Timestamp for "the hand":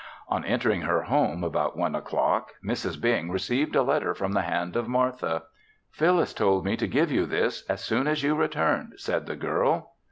4.31-4.75